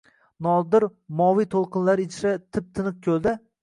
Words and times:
Nodir 0.45 0.85
moviy 1.21 1.49
to‘lqinlar 1.53 2.05
ichra 2.09 2.35
tip-tiniq 2.53 3.03
ko‘lda. 3.09 3.41